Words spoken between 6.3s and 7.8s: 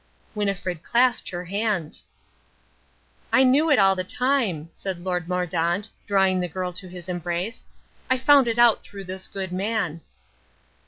the girl to his embrace,